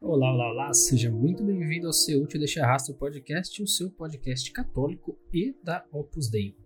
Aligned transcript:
Olá, 0.00 0.32
olá, 0.32 0.52
olá, 0.52 0.72
seja 0.72 1.10
muito 1.10 1.42
bem-vindo 1.42 1.88
ao 1.88 1.92
seu 1.92 2.22
Útil 2.22 2.38
Deixa 2.38 2.64
Rastro 2.64 2.94
Podcast, 2.94 3.60
o 3.60 3.66
seu 3.66 3.90
podcast 3.90 4.52
católico 4.52 5.18
e 5.34 5.56
da 5.60 5.84
Opus 5.90 6.30
Dei. 6.30 6.56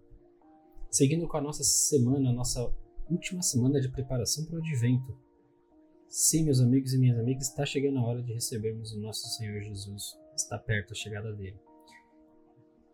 Seguindo 0.91 1.27
com 1.27 1.39
a 1.39 1.41
nossa 1.41 1.65
semana, 1.65 2.29
a 2.29 2.33
nossa 2.33 2.71
última 3.11 3.41
semana 3.41 3.81
de 3.81 3.91
preparação 3.91 4.45
para 4.45 4.57
o 4.57 4.59
Advento. 4.59 5.19
Sim, 6.09 6.45
meus 6.45 6.61
amigos 6.61 6.93
e 6.93 6.99
minhas 6.99 7.19
amigas, 7.19 7.49
está 7.49 7.65
chegando 7.65 8.01
a 8.01 8.05
hora 8.05 8.23
de 8.23 8.35
recebermos 8.35 8.93
o 8.93 9.01
nosso 9.01 9.27
Senhor 9.39 9.63
Jesus, 9.63 10.15
está 10.37 10.59
perto 10.59 10.93
a 10.93 10.95
chegada 10.95 11.33
dele. 11.33 11.59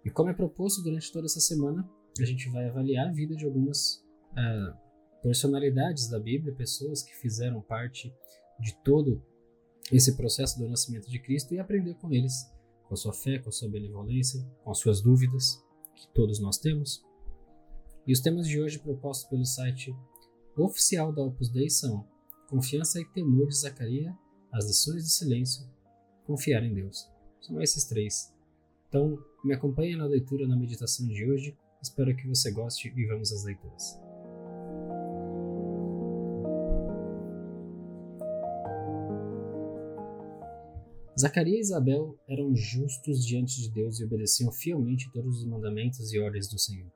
E 0.04 0.10
como 0.10 0.30
é 0.30 0.34
proposto 0.34 0.84
durante 0.84 1.10
toda 1.10 1.26
essa 1.26 1.40
semana, 1.40 1.84
a 2.20 2.24
gente 2.24 2.48
vai 2.50 2.68
avaliar 2.68 3.08
a 3.08 3.12
vida 3.12 3.34
de 3.34 3.44
algumas 3.44 4.06
uh, 4.30 5.20
personalidades 5.20 6.08
da 6.08 6.20
Bíblia, 6.20 6.54
pessoas 6.54 7.02
que 7.02 7.16
fizeram 7.16 7.60
parte 7.60 8.14
de 8.60 8.80
todo 8.84 9.20
esse 9.92 10.16
processo 10.16 10.58
do 10.58 10.68
nascimento 10.68 11.08
de 11.08 11.18
Cristo 11.18 11.54
e 11.54 11.58
aprender 11.58 11.94
com 11.94 12.12
eles, 12.12 12.50
com 12.86 12.94
a 12.94 12.96
sua 12.96 13.12
fé, 13.12 13.38
com 13.38 13.48
a 13.48 13.52
sua 13.52 13.68
benevolência, 13.68 14.44
com 14.62 14.70
as 14.70 14.78
suas 14.78 15.00
dúvidas, 15.00 15.62
que 15.94 16.08
todos 16.14 16.38
nós 16.38 16.58
temos. 16.58 17.04
E 18.06 18.12
os 18.12 18.20
temas 18.20 18.46
de 18.46 18.60
hoje 18.60 18.78
propostos 18.78 19.28
pelo 19.28 19.44
site 19.44 19.94
oficial 20.56 21.12
da 21.12 21.22
Opus 21.22 21.50
Dei 21.50 21.70
são 21.70 22.06
Confiança 22.48 23.00
e 23.00 23.04
Temor 23.04 23.48
de 23.48 23.56
Zacarias, 23.56 24.14
As 24.52 24.66
Lições 24.66 25.04
de 25.04 25.10
Silêncio, 25.10 25.66
Confiar 26.26 26.62
em 26.64 26.74
Deus. 26.74 27.08
São 27.40 27.60
esses 27.60 27.84
três. 27.84 28.32
Então, 28.88 29.18
me 29.44 29.54
acompanhe 29.54 29.96
na 29.96 30.06
leitura, 30.06 30.46
na 30.46 30.56
meditação 30.56 31.06
de 31.06 31.30
hoje. 31.30 31.56
Espero 31.82 32.14
que 32.16 32.26
você 32.26 32.50
goste 32.50 32.92
e 32.94 33.06
vamos 33.06 33.32
às 33.32 33.44
leituras. 33.44 34.07
Zacarias 41.18 41.56
e 41.56 41.60
Isabel 41.72 42.16
eram 42.28 42.54
justos 42.54 43.26
diante 43.26 43.60
de 43.60 43.70
Deus 43.70 43.98
e 43.98 44.04
obedeciam 44.04 44.52
fielmente 44.52 45.10
todos 45.10 45.38
os 45.38 45.44
mandamentos 45.44 46.12
e 46.12 46.18
ordens 46.20 46.46
do 46.46 46.56
Senhor. 46.56 46.92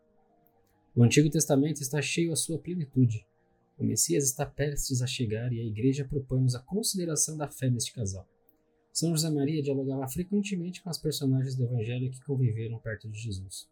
O 0.95 1.03
Antigo 1.03 1.29
Testamento 1.29 1.81
está 1.81 2.01
cheio 2.01 2.33
à 2.33 2.37
sua 2.37 2.57
plenitude. 2.57 3.27
O 3.77 3.85
Messias 3.85 4.23
está 4.25 4.47
prestes 4.47 5.03
a 5.03 5.09
chegar 5.09 5.53
e 5.53 5.59
a 5.59 5.65
Igreja 5.65 6.05
propõe-nos 6.05 6.55
a 6.55 6.61
consideração 6.61 7.37
da 7.37 7.49
fé 7.49 7.69
deste 7.69 7.93
casal. 7.93 8.29
São 8.93 9.11
José 9.11 9.29
Maria 9.29 9.61
dialogava 9.61 10.07
frequentemente 10.07 10.81
com 10.83 10.89
as 10.91 10.99
personagens 10.99 11.57
do 11.57 11.65
Evangelho 11.65 12.13
que 12.13 12.25
conviveram 12.25 12.79
perto 12.79 13.09
de 13.09 13.19
Jesus. 13.19 13.67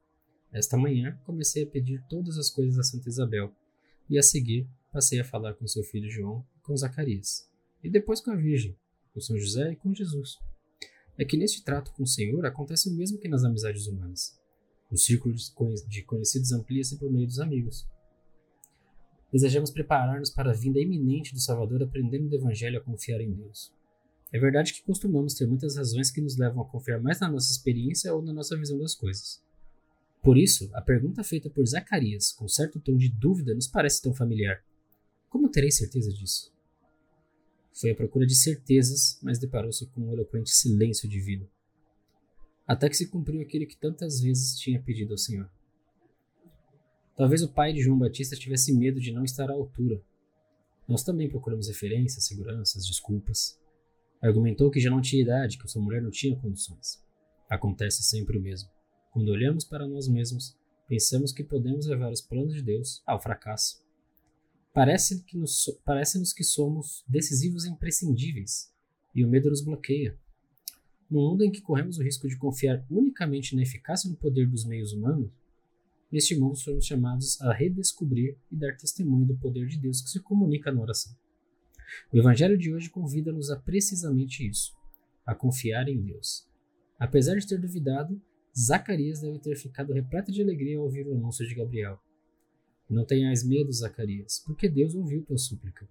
Esta 0.51 0.77
manhã 0.77 1.17
comecei 1.25 1.63
a 1.63 1.67
pedir 1.67 2.03
todas 2.09 2.37
as 2.37 2.51
coisas 2.51 2.77
a 2.77 2.83
Santa 2.83 3.09
Isabel, 3.09 3.55
e 4.09 4.19
a 4.19 4.23
seguir 4.23 4.67
passei 4.91 5.21
a 5.21 5.25
falar 5.25 5.55
com 5.55 5.67
seu 5.69 5.85
filho 5.85 6.11
João 6.11 6.45
e 6.57 6.61
com 6.61 6.77
Zacarias, 6.77 7.49
e 7.85 7.89
depois 7.89 8.21
com 8.21 8.33
a 8.33 8.37
Virgem, 8.37 8.77
com 9.13 9.21
São 9.21 9.39
José 9.39 9.73
e 9.73 9.77
com 9.77 9.95
Jesus. 9.95 10.39
É 11.19 11.25
que 11.25 11.37
neste 11.37 11.63
trato 11.63 11.93
com 11.93 12.03
o 12.03 12.07
Senhor 12.07 12.45
acontece 12.47 12.89
o 12.89 12.93
mesmo 12.93 13.19
que 13.19 13.29
nas 13.29 13.45
amizades 13.45 13.87
humanas. 13.87 14.39
O 14.91 14.97
círculo 14.97 15.35
de 15.89 16.03
conhecidos 16.03 16.53
amplia-se 16.53 16.99
por 16.99 17.11
meio 17.11 17.27
dos 17.27 17.39
amigos. 17.39 17.87
Desejamos 19.33 19.71
preparar-nos 19.71 20.31
para 20.31 20.51
a 20.51 20.55
vinda 20.55 20.81
iminente 20.81 21.33
do 21.33 21.41
Salvador 21.41 21.83
aprendendo 21.83 22.29
do 22.29 22.37
Evangelho 22.37 22.79
a 22.79 22.83
confiar 22.83 23.21
em 23.21 23.31
Deus. 23.33 23.73
É 24.33 24.39
verdade 24.39 24.73
que 24.73 24.83
costumamos 24.83 25.35
ter 25.35 25.47
muitas 25.47 25.77
razões 25.77 26.11
que 26.11 26.21
nos 26.21 26.37
levam 26.37 26.63
a 26.63 26.69
confiar 26.69 27.01
mais 27.01 27.21
na 27.21 27.31
nossa 27.31 27.53
experiência 27.53 28.15
ou 28.15 28.23
na 28.23 28.33
nossa 28.33 28.57
visão 28.57 28.79
das 28.79 28.95
coisas. 28.95 29.43
Por 30.23 30.37
isso, 30.37 30.69
a 30.75 30.83
pergunta 30.83 31.25
feita 31.25 31.49
por 31.49 31.67
Zacarias, 31.67 32.33
com 32.33 32.47
certo 32.47 32.79
tom 32.79 32.97
de 32.97 33.09
dúvida, 33.09 33.55
nos 33.55 33.67
parece 33.67 34.03
tão 34.03 34.13
familiar. 34.13 34.63
Como 35.29 35.49
terei 35.49 35.71
certeza 35.71 36.13
disso? 36.13 36.53
Foi 37.73 37.91
à 37.91 37.95
procura 37.95 38.27
de 38.27 38.35
certezas, 38.35 39.19
mas 39.23 39.39
deparou-se 39.39 39.87
com 39.87 40.03
um 40.03 40.13
eloquente 40.13 40.51
silêncio 40.51 41.09
divino. 41.09 41.49
Até 42.67 42.89
que 42.89 42.97
se 42.97 43.09
cumpriu 43.09 43.41
aquilo 43.41 43.67
que 43.67 43.77
tantas 43.77 44.21
vezes 44.21 44.59
tinha 44.59 44.81
pedido 44.81 45.13
ao 45.13 45.19
Senhor. 45.19 45.51
Talvez 47.17 47.43
o 47.43 47.53
pai 47.53 47.73
de 47.73 47.83
João 47.83 47.99
Batista 47.99 48.37
tivesse 48.37 48.73
medo 48.73 49.01
de 49.01 49.13
não 49.13 49.25
estar 49.25 49.51
à 49.51 49.53
altura. 49.53 50.03
Nós 50.89 51.03
também 51.03 51.29
procuramos 51.29 51.69
referências, 51.69 52.25
seguranças, 52.25 52.87
desculpas. 52.87 53.59
Argumentou 54.23 54.71
que 54.71 54.81
já 54.81 54.91
não 54.91 55.01
tinha 55.01 55.23
idade, 55.23 55.59
que 55.59 55.69
sua 55.69 55.83
mulher 55.83 56.03
não 56.03 56.11
tinha 56.11 56.37
condições. 56.37 57.03
Acontece 57.49 58.03
sempre 58.03 58.39
o 58.39 58.41
mesmo. 58.41 58.71
Quando 59.13 59.29
olhamos 59.29 59.65
para 59.65 59.87
nós 59.87 60.09
mesmos, 60.09 60.57
pensamos 60.87 61.33
que 61.33 61.45
podemos 61.45 61.87
levar 61.87 62.11
os 62.11 62.21
planos 62.21 62.55
de 62.55 62.63
Deus 62.63 63.03
ao 63.07 63.21
fracasso. 63.21 63.83
Parece-nos 64.73 65.25
que, 65.25 65.37
parece 65.85 66.35
que 66.35 66.45
somos 66.45 67.05
decisivos 67.09 67.65
e 67.65 67.71
imprescindíveis, 67.71 68.73
e 69.15 69.25
o 69.25 69.29
medo 69.29 69.51
nos 69.51 69.65
bloqueia. 69.65 70.17
No 71.11 71.29
mundo 71.29 71.45
em 71.45 71.51
que 71.51 71.61
corremos 71.61 71.99
o 71.99 72.03
risco 72.05 72.29
de 72.29 72.37
confiar 72.37 72.87
unicamente 72.89 73.57
na 73.57 73.63
eficácia 73.63 74.07
e 74.07 74.13
no 74.13 74.17
poder 74.17 74.49
dos 74.49 74.65
meios 74.65 74.93
humanos, 74.93 75.29
neste 76.11 76.39
mundo 76.39 76.57
somos 76.57 76.87
chamados 76.87 77.41
a 77.41 77.53
redescobrir 77.53 78.39
e 78.49 78.57
dar 78.57 78.77
testemunho 78.77 79.27
do 79.27 79.37
poder 79.37 79.67
de 79.67 79.77
Deus 79.77 80.01
que 80.01 80.09
se 80.09 80.21
comunica 80.21 80.71
na 80.71 80.81
oração. 80.81 81.13
O 82.13 82.17
Evangelho 82.17 82.57
de 82.57 82.73
hoje 82.73 82.89
convida-nos 82.89 83.51
a 83.51 83.57
precisamente 83.57 84.49
isso, 84.49 84.73
a 85.27 85.35
confiar 85.35 85.89
em 85.89 86.01
Deus. 86.01 86.49
Apesar 86.97 87.37
de 87.37 87.47
ter 87.47 87.61
duvidado, 87.61 88.23
Zacarias 88.57 89.21
deve 89.21 89.41
ter 89.41 89.57
ficado 89.57 89.93
repleto 89.93 90.31
de 90.31 90.43
alegria 90.43 90.79
ao 90.79 90.85
ouvir 90.85 91.09
o 91.09 91.15
anúncio 91.15 91.47
de 91.47 91.57
Gabriel. 91.57 92.01
Não 92.91 93.05
tenhais 93.05 93.45
medo, 93.45 93.73
Zacarias, 93.73 94.43
porque 94.45 94.69
Deus 94.69 94.97
ouviu 94.97 95.25
tua 95.25 95.39
súplica. 95.39 95.89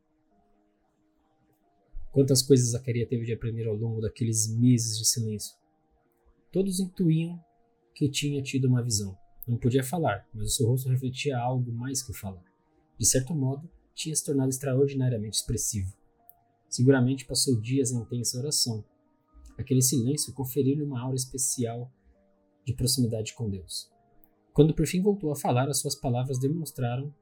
Quantas 2.11 2.41
coisas 2.41 2.71
Zacarias 2.71 3.07
teve 3.07 3.25
de 3.25 3.31
aprender 3.31 3.67
ao 3.67 3.75
longo 3.75 4.01
daqueles 4.01 4.53
meses 4.53 4.97
de 4.97 5.07
silêncio. 5.07 5.55
Todos 6.51 6.81
intuíam 6.81 7.39
que 7.95 8.09
tinha 8.09 8.41
tido 8.41 8.67
uma 8.67 8.83
visão. 8.83 9.17
Não 9.47 9.57
podia 9.57 9.83
falar, 9.83 10.27
mas 10.33 10.47
o 10.47 10.49
seu 10.49 10.67
rosto 10.67 10.89
refletia 10.89 11.37
algo 11.37 11.71
mais 11.71 12.03
que 12.03 12.11
falar. 12.11 12.43
De 12.97 13.05
certo 13.05 13.33
modo, 13.33 13.69
tinha 13.95 14.13
se 14.13 14.25
tornado 14.25 14.49
extraordinariamente 14.49 15.37
expressivo. 15.37 15.93
Seguramente 16.67 17.25
passou 17.25 17.59
dias 17.59 17.91
em 17.91 17.97
intensa 18.01 18.37
oração. 18.37 18.83
Aquele 19.57 19.81
silêncio 19.81 20.33
conferiu-lhe 20.33 20.83
uma 20.83 20.99
aura 20.99 21.15
especial 21.15 21.91
de 22.65 22.73
proximidade 22.73 23.33
com 23.33 23.49
Deus. 23.49 23.89
Quando 24.59 24.73
por 24.73 24.85
fim 24.85 25.01
voltou 25.01 25.31
a 25.31 25.37
falar, 25.37 25.69
as 25.69 25.79
suas 25.79 25.95
palavras 25.95 26.37
demonstraram 26.37 27.15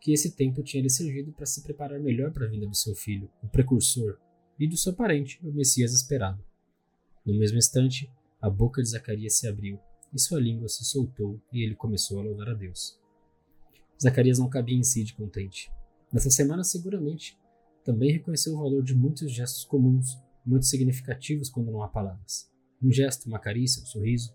que 0.00 0.12
esse 0.12 0.36
tempo 0.36 0.62
tinha 0.62 0.80
lhe 0.80 0.88
servido 0.88 1.32
para 1.32 1.44
se 1.44 1.60
preparar 1.60 1.98
melhor 1.98 2.30
para 2.30 2.46
a 2.46 2.48
vinda 2.48 2.68
do 2.68 2.76
seu 2.76 2.94
filho, 2.94 3.28
o 3.42 3.48
precursor, 3.48 4.16
e 4.60 4.68
do 4.68 4.76
seu 4.76 4.92
parente, 4.92 5.40
o 5.42 5.52
Messias 5.52 5.92
esperado. 5.92 6.40
No 7.26 7.36
mesmo 7.36 7.58
instante, 7.58 8.08
a 8.40 8.48
boca 8.48 8.80
de 8.80 8.90
Zacarias 8.90 9.34
se 9.34 9.48
abriu 9.48 9.76
e 10.12 10.20
sua 10.20 10.38
língua 10.38 10.68
se 10.68 10.84
soltou 10.84 11.40
e 11.52 11.64
ele 11.64 11.74
começou 11.74 12.20
a 12.20 12.22
louvar 12.22 12.50
a 12.50 12.54
Deus. 12.54 12.96
Zacarias 14.00 14.38
não 14.38 14.48
cabia 14.48 14.78
em 14.78 14.84
si 14.84 15.02
de 15.02 15.14
contente. 15.14 15.72
Nessa 16.12 16.30
semana, 16.30 16.62
seguramente, 16.62 17.36
também 17.84 18.12
reconheceu 18.12 18.54
o 18.54 18.58
valor 18.58 18.84
de 18.84 18.94
muitos 18.94 19.32
gestos 19.32 19.64
comuns, 19.64 20.16
muito 20.46 20.66
significativos 20.66 21.50
quando 21.50 21.72
não 21.72 21.82
há 21.82 21.88
palavras. 21.88 22.48
Um 22.80 22.92
gesto, 22.92 23.26
uma 23.26 23.40
carícia, 23.40 23.82
um 23.82 23.86
sorriso, 23.86 24.32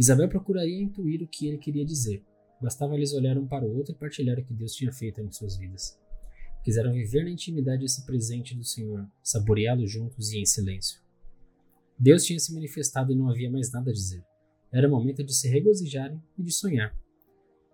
Isabel 0.00 0.30
procuraria 0.30 0.80
intuir 0.80 1.22
o 1.22 1.28
que 1.28 1.46
ele 1.46 1.58
queria 1.58 1.84
dizer. 1.84 2.24
Bastava 2.58 2.96
lhes 2.96 3.12
olhar 3.12 3.36
um 3.36 3.46
para 3.46 3.66
o 3.66 3.76
outro 3.76 3.92
e 3.92 3.94
partilhar 3.94 4.38
o 4.38 4.42
que 4.42 4.54
Deus 4.54 4.72
tinha 4.72 4.90
feito 4.90 5.20
em 5.20 5.30
suas 5.30 5.58
vidas. 5.58 6.00
Quiseram 6.64 6.94
viver 6.94 7.22
na 7.22 7.28
intimidade 7.28 7.84
esse 7.84 8.06
presente 8.06 8.54
do 8.54 8.64
Senhor, 8.64 9.06
saboreá-lo 9.22 9.86
juntos 9.86 10.32
e 10.32 10.38
em 10.38 10.46
silêncio. 10.46 11.02
Deus 11.98 12.24
tinha 12.24 12.40
se 12.40 12.54
manifestado 12.54 13.12
e 13.12 13.14
não 13.14 13.28
havia 13.28 13.50
mais 13.50 13.70
nada 13.72 13.90
a 13.90 13.92
dizer. 13.92 14.24
Era 14.72 14.88
momento 14.88 15.22
de 15.22 15.34
se 15.34 15.50
regozijarem 15.50 16.18
e 16.38 16.42
de 16.42 16.50
sonhar. 16.50 16.96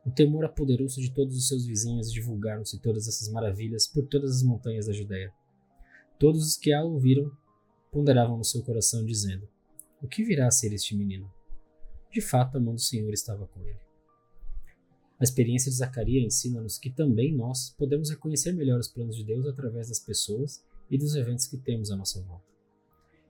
O 0.04 0.10
temor 0.10 0.44
apoderou-se 0.46 1.00
de 1.00 1.12
todos 1.12 1.36
os 1.36 1.46
seus 1.46 1.64
vizinhos 1.64 2.08
e 2.08 2.12
divulgaram-se 2.12 2.80
todas 2.80 3.06
essas 3.06 3.28
maravilhas 3.28 3.86
por 3.86 4.04
todas 4.04 4.38
as 4.38 4.42
montanhas 4.42 4.86
da 4.86 4.92
Judéia. 4.92 5.32
Todos 6.18 6.44
os 6.44 6.56
que 6.56 6.72
a 6.72 6.82
ouviram 6.82 7.30
ponderavam 7.92 8.36
no 8.36 8.44
seu 8.44 8.64
coração, 8.64 9.04
dizendo: 9.04 9.48
O 10.02 10.08
que 10.08 10.24
virá 10.24 10.48
a 10.48 10.50
ser 10.50 10.72
este 10.72 10.96
menino? 10.96 11.35
De 12.10 12.20
fato, 12.20 12.56
a 12.56 12.60
mão 12.60 12.74
do 12.74 12.80
Senhor 12.80 13.12
estava 13.12 13.46
com 13.46 13.60
ele. 13.62 13.80
A 15.18 15.24
experiência 15.24 15.70
de 15.70 15.78
Zacarias 15.78 16.24
ensina-nos 16.24 16.78
que 16.78 16.90
também 16.90 17.34
nós 17.34 17.70
podemos 17.70 18.10
reconhecer 18.10 18.52
melhor 18.52 18.78
os 18.78 18.88
planos 18.88 19.16
de 19.16 19.24
Deus 19.24 19.46
através 19.46 19.88
das 19.88 19.98
pessoas 19.98 20.62
e 20.90 20.98
dos 20.98 21.14
eventos 21.14 21.46
que 21.46 21.56
temos 21.56 21.90
à 21.90 21.96
nossa 21.96 22.20
volta. 22.20 22.44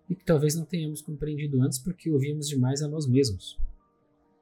E 0.08 0.14
que 0.14 0.24
talvez 0.24 0.54
não 0.54 0.64
tenhamos 0.64 1.00
compreendido 1.00 1.62
antes 1.62 1.78
porque 1.78 2.10
ouvimos 2.10 2.48
demais 2.48 2.82
a 2.82 2.88
nós 2.88 3.06
mesmos. 3.06 3.58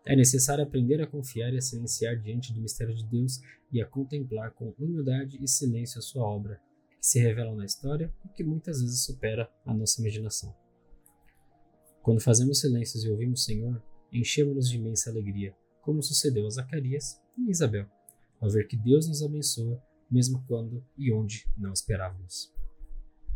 É 0.06 0.16
necessário 0.16 0.64
aprender 0.64 1.00
a 1.02 1.06
confiar 1.06 1.52
e 1.52 1.58
a 1.58 1.62
silenciar 1.62 2.18
diante 2.18 2.52
do 2.52 2.60
mistério 2.60 2.94
de 2.94 3.04
Deus 3.04 3.40
e 3.72 3.80
a 3.80 3.86
contemplar 3.86 4.50
com 4.52 4.74
humildade 4.78 5.38
e 5.42 5.48
silêncio 5.48 5.98
a 5.98 6.02
sua 6.02 6.24
obra, 6.24 6.60
que 7.00 7.06
se 7.06 7.18
revela 7.18 7.54
na 7.54 7.64
história 7.64 8.12
e 8.24 8.28
que 8.28 8.44
muitas 8.44 8.80
vezes 8.80 9.04
supera 9.04 9.50
a 9.64 9.72
nossa 9.72 10.00
imaginação. 10.00 10.54
Quando 12.02 12.20
fazemos 12.20 12.60
silêncios 12.60 13.04
e 13.04 13.08
ouvimos 13.08 13.40
o 13.40 13.44
Senhor, 13.44 13.82
enchemos-nos 14.20 14.68
de 14.68 14.76
imensa 14.76 15.10
alegria, 15.10 15.54
como 15.82 16.02
sucedeu 16.02 16.46
a 16.46 16.50
Zacarias 16.50 17.20
e 17.36 17.50
Isabel, 17.50 17.86
ao 18.40 18.50
ver 18.50 18.66
que 18.66 18.76
Deus 18.76 19.08
nos 19.08 19.22
abençoa, 19.22 19.82
mesmo 20.10 20.44
quando 20.46 20.84
e 20.96 21.12
onde 21.12 21.46
não 21.56 21.72
esperávamos. 21.72 22.52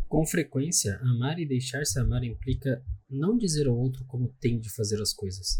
Com 0.08 0.24
frequência, 0.24 0.96
amar 1.02 1.38
e 1.38 1.44
deixar-se 1.44 1.98
amar 1.98 2.24
implica 2.24 2.82
não 3.10 3.36
dizer 3.36 3.66
ao 3.66 3.76
outro 3.76 4.04
como 4.06 4.34
tem 4.40 4.58
de 4.58 4.70
fazer 4.70 5.00
as 5.02 5.12
coisas. 5.12 5.58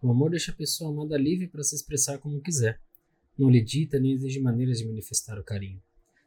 O 0.00 0.10
amor 0.10 0.30
deixa 0.30 0.52
a 0.52 0.54
pessoa 0.54 0.90
amada 0.90 1.16
livre 1.16 1.48
para 1.48 1.64
se 1.64 1.74
expressar 1.74 2.18
como 2.18 2.40
quiser. 2.40 2.80
Não 3.36 3.50
lhe 3.50 3.60
dita 3.60 3.98
nem 3.98 4.12
exige 4.12 4.40
maneiras 4.40 4.78
de 4.78 4.86
manifestar 4.86 5.38
o 5.38 5.44
carinho. 5.44 5.82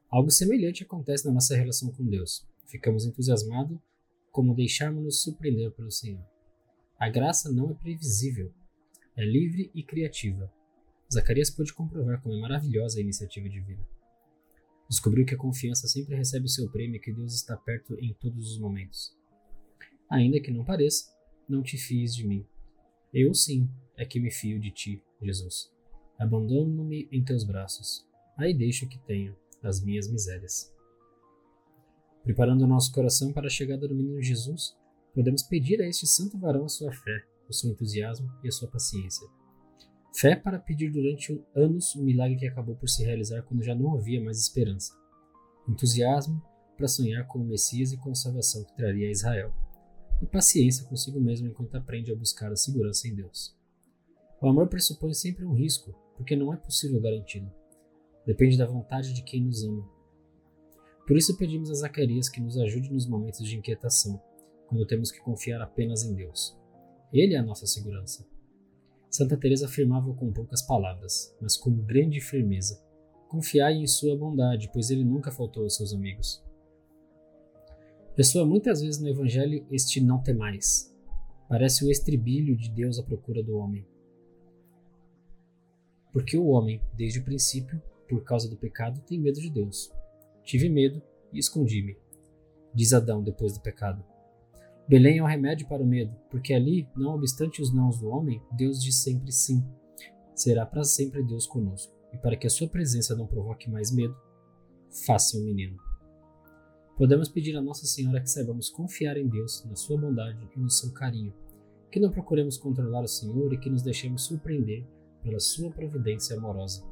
Algo 0.09 0.31
semelhante 0.31 0.83
acontece 0.83 1.25
na 1.25 1.33
nossa 1.33 1.55
relação 1.55 1.91
com 1.91 2.05
Deus. 2.05 2.45
Ficamos 2.65 3.05
entusiasmados 3.05 3.77
como 4.31 4.55
deixarmos-nos 4.55 5.21
surpreender 5.21 5.71
pelo 5.71 5.91
Senhor. 5.91 6.34
A 6.97 7.09
graça 7.09 7.51
não 7.51 7.71
é 7.71 7.73
previsível, 7.73 8.53
é 9.17 9.25
livre 9.25 9.69
e 9.73 9.83
criativa. 9.83 10.51
Zacarias 11.13 11.49
pôde 11.49 11.73
comprovar 11.73 12.21
como 12.21 12.35
é 12.35 12.39
maravilhosa 12.39 12.97
a 12.97 13.01
iniciativa 13.01 13.49
divina. 13.49 13.85
Descobriu 14.89 15.25
que 15.25 15.35
a 15.35 15.37
confiança 15.37 15.87
sempre 15.87 16.15
recebe 16.15 16.45
o 16.45 16.49
seu 16.49 16.69
prêmio 16.69 16.95
e 16.95 16.99
que 16.99 17.11
Deus 17.11 17.33
está 17.33 17.57
perto 17.57 17.95
em 17.99 18.13
todos 18.13 18.51
os 18.51 18.59
momentos. 18.59 19.15
Ainda 20.09 20.39
que 20.39 20.51
não 20.51 20.63
pareça, 20.63 21.11
não 21.49 21.61
te 21.61 21.77
fies 21.77 22.15
de 22.15 22.25
mim. 22.25 22.45
Eu 23.13 23.33
sim 23.33 23.69
é 23.97 24.05
que 24.05 24.19
me 24.19 24.31
fio 24.31 24.59
de 24.59 24.71
ti, 24.71 25.03
Jesus. 25.21 25.71
Abandono-me 26.17 27.09
em 27.11 27.23
teus 27.23 27.43
braços. 27.43 28.07
Aí 28.37 28.53
deixo 28.53 28.87
que 28.87 28.99
tenha 28.99 29.35
as 29.63 29.81
minhas 29.81 30.07
misérias. 30.07 30.73
Preparando 32.23 32.63
o 32.63 32.67
nosso 32.67 32.91
coração 32.91 33.33
para 33.33 33.47
a 33.47 33.49
chegada 33.49 33.87
do 33.87 33.95
menino 33.95 34.21
Jesus, 34.21 34.75
podemos 35.15 35.41
pedir 35.41 35.81
a 35.81 35.87
este 35.87 36.05
santo 36.05 36.37
varão 36.37 36.65
a 36.65 36.69
sua 36.69 36.91
fé, 36.91 37.25
o 37.49 37.53
seu 37.53 37.71
entusiasmo 37.71 38.29
e 38.43 38.49
a 38.49 38.51
sua 38.51 38.67
paciência. 38.67 39.25
Fé 40.13 40.35
para 40.35 40.59
pedir 40.59 40.91
durante 40.91 41.41
anos 41.55 41.95
o 41.95 42.03
milagre 42.03 42.37
que 42.37 42.47
acabou 42.47 42.75
por 42.75 42.89
se 42.89 43.03
realizar 43.03 43.41
quando 43.43 43.63
já 43.63 43.73
não 43.73 43.95
havia 43.95 44.21
mais 44.21 44.39
esperança. 44.39 44.93
Entusiasmo 45.67 46.41
para 46.75 46.87
sonhar 46.87 47.25
com 47.27 47.39
o 47.39 47.45
Messias 47.45 47.93
e 47.93 47.97
com 47.97 48.11
a 48.11 48.15
salvação 48.15 48.63
que 48.65 48.75
traria 48.75 49.07
a 49.07 49.11
Israel. 49.11 49.53
E 50.21 50.25
paciência 50.25 50.85
consigo 50.85 51.19
mesmo 51.19 51.47
enquanto 51.47 51.75
aprende 51.75 52.11
a 52.11 52.15
buscar 52.15 52.51
a 52.51 52.55
segurança 52.55 53.07
em 53.07 53.15
Deus. 53.15 53.55
O 54.41 54.47
amor 54.47 54.67
pressupõe 54.67 55.13
sempre 55.13 55.45
um 55.45 55.53
risco, 55.53 55.93
porque 56.17 56.35
não 56.35 56.53
é 56.53 56.57
possível 56.57 56.99
garanti-lo. 56.99 57.51
Depende 58.25 58.57
da 58.57 58.65
vontade 58.65 59.13
de 59.13 59.23
quem 59.23 59.43
nos 59.43 59.63
ama. 59.63 59.87
Por 61.07 61.17
isso 61.17 61.37
pedimos 61.37 61.69
a 61.69 61.75
Zacarias 61.75 62.27
que 62.27 62.41
nos 62.41 62.57
ajude 62.57 62.91
nos 62.91 63.07
momentos 63.07 63.47
de 63.47 63.57
inquietação, 63.57 64.21
quando 64.67 64.85
temos 64.85 65.11
que 65.11 65.19
confiar 65.19 65.61
apenas 65.61 66.03
em 66.03 66.13
Deus. 66.13 66.57
Ele 67.13 67.33
é 67.33 67.37
a 67.37 67.43
nossa 67.43 67.65
segurança. 67.65 68.25
Santa 69.09 69.37
Teresa 69.37 69.65
afirmava 69.65 70.13
com 70.13 70.33
poucas 70.33 70.61
palavras, 70.61 71.35
mas 71.41 71.55
com 71.55 71.71
grande 71.71 72.19
firmeza: 72.19 72.83
Confiai 73.29 73.75
em 73.75 73.87
sua 73.87 74.17
bondade, 74.17 74.69
pois 74.73 74.89
ele 74.89 75.03
nunca 75.03 75.31
faltou 75.31 75.63
aos 75.63 75.75
seus 75.75 75.93
amigos. 75.93 76.43
Ressoa 78.15 78.45
muitas 78.45 78.81
vezes 78.81 78.99
no 78.99 79.09
Evangelho 79.09 79.65
este 79.71 80.01
não 80.01 80.21
temais. 80.21 80.93
Parece 81.47 81.85
o 81.85 81.91
estribilho 81.91 82.55
de 82.55 82.69
Deus 82.69 82.97
à 82.97 83.03
procura 83.03 83.43
do 83.43 83.57
homem. 83.57 83.85
Porque 86.11 86.37
o 86.37 86.47
homem, 86.47 86.81
desde 86.93 87.19
o 87.19 87.23
princípio, 87.23 87.81
por 88.07 88.23
causa 88.23 88.49
do 88.49 88.55
pecado, 88.55 89.01
tem 89.01 89.19
medo 89.19 89.39
de 89.39 89.49
Deus. 89.49 89.91
Tive 90.43 90.69
medo 90.69 91.01
e 91.33 91.39
escondi-me, 91.39 91.97
diz 92.73 92.93
Adão 92.93 93.21
depois 93.21 93.53
do 93.53 93.61
pecado. 93.61 94.03
Belém 94.87 95.17
é 95.17 95.21
o 95.21 95.25
um 95.25 95.27
remédio 95.27 95.67
para 95.67 95.81
o 95.81 95.85
medo, 95.85 96.15
porque 96.29 96.53
ali, 96.53 96.87
não 96.95 97.15
obstante 97.15 97.61
os 97.61 97.73
nãos 97.73 97.99
do 97.99 98.07
homem, 98.09 98.41
Deus 98.51 98.81
diz 98.81 98.97
sempre 98.97 99.31
sim. 99.31 99.65
Será 100.35 100.65
para 100.65 100.83
sempre 100.83 101.23
Deus 101.23 101.47
conosco. 101.47 101.93
E 102.13 102.17
para 102.17 102.35
que 102.35 102.45
a 102.45 102.49
sua 102.49 102.67
presença 102.67 103.15
não 103.15 103.25
provoque 103.25 103.69
mais 103.69 103.91
medo, 103.91 104.15
faça 105.05 105.37
um 105.37 105.43
menino. 105.43 105.77
Podemos 106.95 107.27
pedir 107.27 107.57
a 107.57 107.61
Nossa 107.61 107.85
Senhora 107.85 108.21
que 108.21 108.29
saibamos 108.29 108.69
confiar 108.69 109.17
em 109.17 109.27
Deus, 109.27 109.65
na 109.65 109.75
sua 109.75 109.99
bondade 109.99 110.47
e 110.55 110.59
no 110.59 110.69
seu 110.69 110.93
carinho, 110.93 111.33
que 111.91 111.99
não 111.99 112.11
procuremos 112.11 112.57
controlar 112.57 113.03
o 113.03 113.07
Senhor 113.07 113.51
e 113.53 113.57
que 113.57 113.69
nos 113.69 113.81
deixemos 113.81 114.23
surpreender 114.23 114.85
pela 115.21 115.39
sua 115.39 115.71
providência 115.71 116.37
amorosa. 116.37 116.85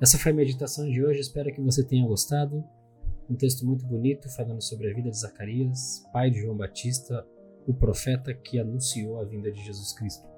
Essa 0.00 0.18
foi 0.18 0.32
a 0.32 0.34
meditação 0.34 0.90
de 0.90 1.04
hoje, 1.04 1.20
espero 1.20 1.54
que 1.54 1.60
você 1.60 1.84
tenha 1.84 2.06
gostado. 2.06 2.64
Um 3.30 3.36
texto 3.36 3.64
muito 3.64 3.86
bonito 3.86 4.28
falando 4.28 4.60
sobre 4.60 4.90
a 4.90 4.94
vida 4.94 5.08
de 5.08 5.16
Zacarias, 5.16 6.04
pai 6.12 6.32
de 6.32 6.40
João 6.40 6.56
Batista, 6.56 7.24
o 7.64 7.72
profeta 7.72 8.34
que 8.34 8.58
anunciou 8.58 9.20
a 9.20 9.24
vinda 9.24 9.52
de 9.52 9.64
Jesus 9.64 9.92
Cristo. 9.92 10.28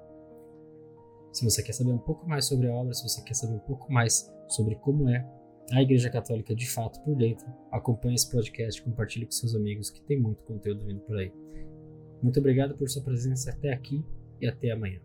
Se 1.31 1.43
você 1.43 1.63
quer 1.63 1.73
saber 1.73 1.91
um 1.91 1.97
pouco 1.97 2.29
mais 2.29 2.45
sobre 2.45 2.67
a 2.67 2.71
obra, 2.71 2.93
se 2.93 3.01
você 3.01 3.23
quer 3.23 3.33
saber 3.33 3.55
um 3.55 3.65
pouco 3.65 3.91
mais 3.91 4.31
sobre 4.47 4.75
como 4.75 5.09
é 5.09 5.27
a 5.71 5.81
Igreja 5.81 6.07
Católica 6.11 6.53
de 6.53 6.69
fato 6.69 7.01
por 7.03 7.15
dentro, 7.15 7.47
acompanhe 7.71 8.13
esse 8.13 8.29
podcast, 8.29 8.79
compartilhe 8.83 9.25
com 9.25 9.31
seus 9.31 9.55
amigos 9.55 9.89
que 9.89 10.01
tem 10.03 10.21
muito 10.21 10.43
conteúdo 10.43 10.85
vindo 10.85 10.99
por 10.99 11.17
aí. 11.17 11.33
Muito 12.21 12.39
obrigado 12.39 12.77
por 12.77 12.87
sua 12.87 13.01
presença 13.01 13.49
até 13.49 13.73
aqui 13.73 14.05
e 14.39 14.45
até 14.45 14.69
amanhã. 14.69 14.99